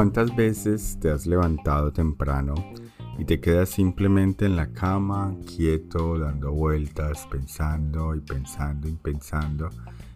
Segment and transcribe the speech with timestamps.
[0.00, 2.54] ¿Cuántas veces te has levantado temprano
[3.18, 9.68] y te quedas simplemente en la cama, quieto, dando vueltas, pensando y pensando y pensando,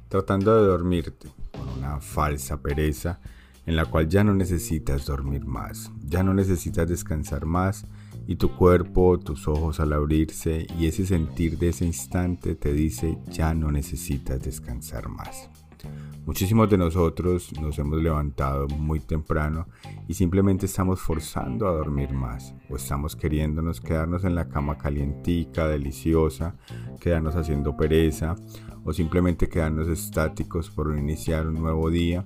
[0.09, 3.21] tratando de dormirte con una falsa pereza
[3.67, 7.85] en la cual ya no necesitas dormir más, ya no necesitas descansar más
[8.27, 13.19] y tu cuerpo, tus ojos al abrirse y ese sentir de ese instante te dice
[13.29, 15.51] ya no necesitas descansar más.
[16.27, 19.69] Muchísimos de nosotros nos hemos levantado muy temprano
[20.09, 25.69] y simplemente estamos forzando a dormir más o estamos queriéndonos quedarnos en la cama calientica,
[25.69, 26.57] deliciosa,
[26.99, 28.37] quedarnos haciendo pereza
[28.85, 32.25] o simplemente quedarnos estáticos por iniciar un nuevo día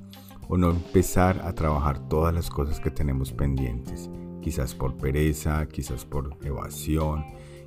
[0.48, 4.08] o no empezar a trabajar todas las cosas que tenemos pendientes,
[4.40, 7.24] quizás por pereza, quizás por evasión,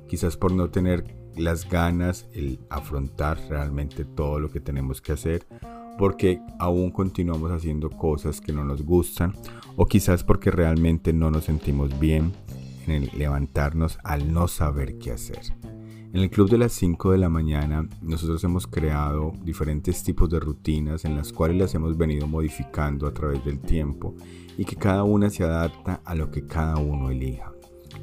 [0.08, 5.46] quizás por no tener las ganas, el afrontar realmente todo lo que tenemos que hacer
[5.98, 9.34] porque aún continuamos haciendo cosas que no nos gustan
[9.76, 12.32] o quizás porque realmente no nos sentimos bien
[12.86, 15.40] en el levantarnos al no saber qué hacer.
[16.12, 20.40] En el club de las 5 de la mañana nosotros hemos creado diferentes tipos de
[20.40, 24.14] rutinas en las cuales las hemos venido modificando a través del tiempo
[24.58, 27.52] y que cada una se adapta a lo que cada uno elija.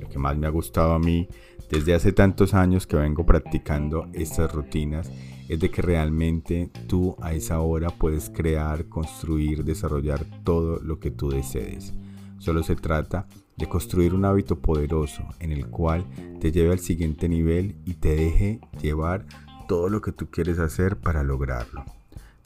[0.01, 1.27] Lo que más me ha gustado a mí
[1.69, 5.11] desde hace tantos años que vengo practicando estas rutinas
[5.49, 11.11] es de que realmente tú a esa hora puedes crear, construir, desarrollar todo lo que
[11.11, 11.93] tú desees.
[12.37, 16.05] Solo se trata de construir un hábito poderoso en el cual
[16.39, 19.25] te lleve al siguiente nivel y te deje llevar
[19.67, 21.83] todo lo que tú quieres hacer para lograrlo.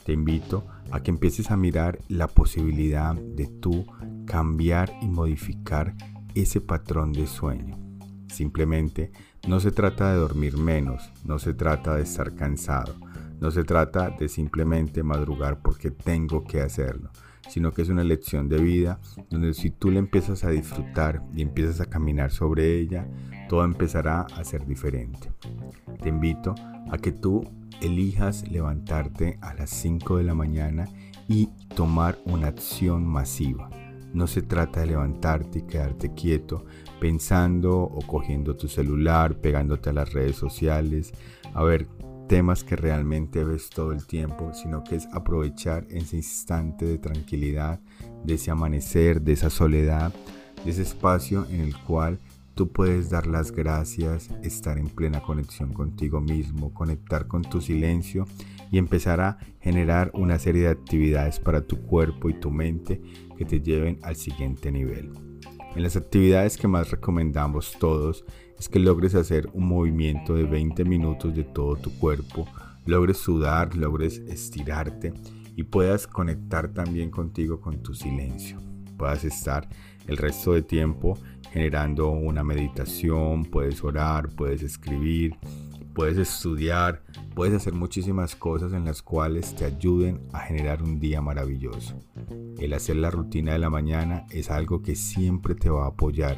[0.04, 3.86] Te invito a que empieces a mirar la posibilidad de tú
[4.26, 5.94] cambiar y modificar
[6.34, 7.83] ese patrón de sueño.
[8.28, 9.12] Simplemente
[9.48, 12.94] no se trata de dormir menos, no se trata de estar cansado,
[13.40, 17.10] no se trata de simplemente madrugar porque tengo que hacerlo,
[17.48, 19.00] sino que es una lección de vida
[19.30, 23.06] donde si tú le empiezas a disfrutar y empiezas a caminar sobre ella,
[23.48, 25.30] todo empezará a ser diferente.
[26.02, 26.54] Te invito
[26.90, 27.42] a que tú
[27.80, 30.88] elijas levantarte a las 5 de la mañana
[31.28, 33.68] y tomar una acción masiva.
[34.14, 36.64] No se trata de levantarte y quedarte quieto
[37.00, 41.12] pensando o cogiendo tu celular, pegándote a las redes sociales,
[41.52, 41.86] a ver
[42.28, 47.80] temas que realmente ves todo el tiempo, sino que es aprovechar ese instante de tranquilidad,
[48.24, 50.12] de ese amanecer, de esa soledad,
[50.64, 52.18] de ese espacio en el cual
[52.54, 58.26] tú puedes dar las gracias, estar en plena conexión contigo mismo, conectar con tu silencio
[58.70, 63.00] y empezar a generar una serie de actividades para tu cuerpo y tu mente
[63.36, 65.12] que te lleven al siguiente nivel.
[65.74, 68.24] En las actividades que más recomendamos todos
[68.58, 72.46] es que logres hacer un movimiento de 20 minutos de todo tu cuerpo,
[72.86, 75.12] logres sudar, logres estirarte
[75.56, 78.73] y puedas conectar también contigo con tu silencio.
[78.96, 79.68] Puedas estar
[80.06, 81.18] el resto de tiempo
[81.52, 85.36] generando una meditación, puedes orar, puedes escribir,
[85.94, 87.02] puedes estudiar,
[87.34, 92.02] puedes hacer muchísimas cosas en las cuales te ayuden a generar un día maravilloso.
[92.58, 96.36] El hacer la rutina de la mañana es algo que siempre te va a apoyar,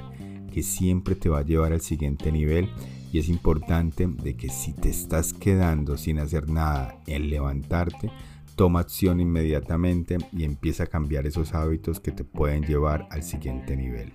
[0.52, 2.68] que siempre te va a llevar al siguiente nivel
[3.12, 8.10] y es importante de que si te estás quedando sin hacer nada en levantarte,
[8.56, 13.76] toma acción inmediatamente y empieza a cambiar esos hábitos que te pueden llevar al siguiente
[13.76, 14.12] nivel.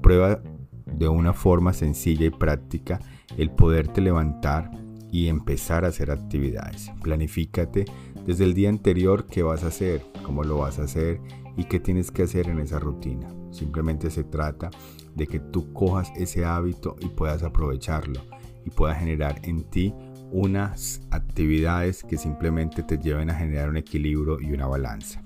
[0.00, 0.40] Prueba
[0.86, 3.00] de una forma sencilla y práctica
[3.36, 4.70] el poderte levantar
[5.10, 6.90] y empezar a hacer actividades.
[7.02, 7.84] Planifícate
[8.24, 11.20] desde el día anterior qué vas a hacer, cómo lo vas a hacer
[11.56, 13.28] y qué tienes que hacer en esa rutina.
[13.50, 14.70] Simplemente se trata
[15.14, 18.20] de que tú cojas ese hábito y puedas aprovecharlo
[18.64, 19.94] y puedas generar en ti
[20.30, 25.22] unas actividades que simplemente te lleven a generar un equilibrio y una balanza.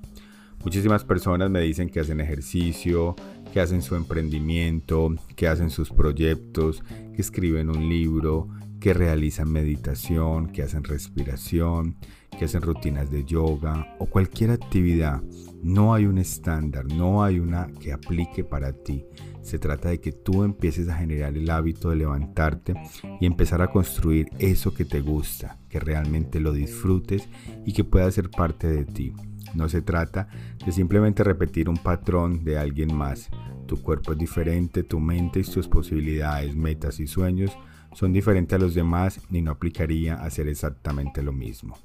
[0.63, 3.17] Muchísimas personas me dicen que hacen ejercicio,
[3.53, 6.83] que hacen su emprendimiento, que hacen sus proyectos,
[7.15, 8.49] que escriben un libro,
[8.81, 11.97] que realizan meditación, que hacen respiración,
[12.37, 15.23] que hacen rutinas de yoga o cualquier actividad.
[15.63, 19.05] No hay un estándar, no hay una que aplique para ti.
[19.43, 22.75] Se trata de que tú empieces a generar el hábito de levantarte
[23.21, 27.29] y empezar a construir eso que te gusta, que realmente lo disfrutes
[27.67, 29.13] y que pueda ser parte de ti.
[29.55, 30.29] No se trata
[30.65, 33.29] de simplemente repetir un patrón de alguien más.
[33.67, 37.53] Tu cuerpo es diferente, tu mente y tus posibilidades, metas y sueños
[37.93, 41.77] son diferentes a los demás y no aplicaría hacer exactamente lo mismo.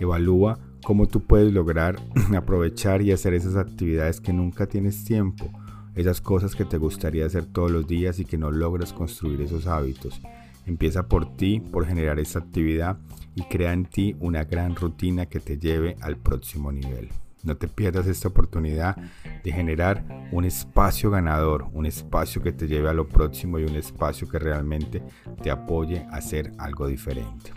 [0.00, 1.96] Evalúa cómo tú puedes lograr
[2.36, 5.50] aprovechar y hacer esas actividades que nunca tienes tiempo,
[5.94, 9.66] esas cosas que te gustaría hacer todos los días y que no logras construir esos
[9.66, 10.20] hábitos.
[10.66, 12.98] Empieza por ti, por generar esa actividad
[13.34, 17.10] y crea en ti una gran rutina que te lleve al próximo nivel.
[17.42, 18.96] No te pierdas esta oportunidad
[19.44, 20.02] de generar
[20.32, 24.38] un espacio ganador, un espacio que te lleve a lo próximo y un espacio que
[24.38, 25.02] realmente
[25.42, 27.52] te apoye a hacer algo diferente.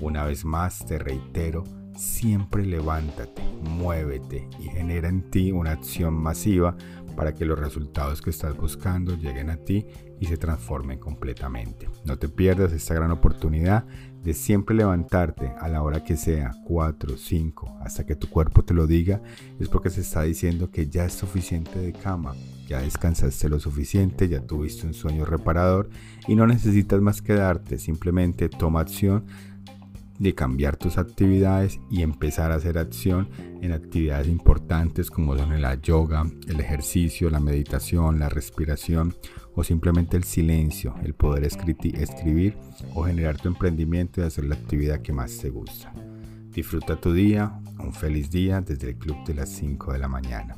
[0.00, 1.62] Una vez más te reitero,
[1.94, 6.76] siempre levántate, muévete y genera en ti una acción masiva
[7.14, 9.86] para que los resultados que estás buscando lleguen a ti
[10.20, 11.88] y se transformen completamente.
[12.04, 13.84] No te pierdas esta gran oportunidad
[14.22, 18.72] de siempre levantarte a la hora que sea, 4, 5, hasta que tu cuerpo te
[18.72, 19.20] lo diga,
[19.60, 22.34] es porque se está diciendo que ya es suficiente de cama,
[22.66, 25.90] ya descansaste lo suficiente, ya tuviste un sueño reparador
[26.26, 29.26] y no necesitas más quedarte, simplemente toma acción
[30.18, 33.28] de cambiar tus actividades y empezar a hacer acción
[33.62, 39.14] en actividades importantes como son la yoga, el ejercicio, la meditación, la respiración
[39.54, 42.56] o simplemente el silencio, el poder escribir
[42.94, 45.92] o generar tu emprendimiento y hacer la actividad que más te gusta.
[46.52, 50.56] Disfruta tu día, un feliz día desde el club de las 5 de la mañana.